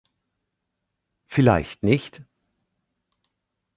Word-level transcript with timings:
Vielleicht 1.27 1.83
nicht? 1.83 2.23